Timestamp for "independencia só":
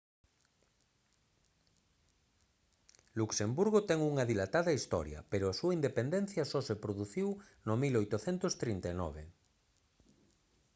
5.79-6.59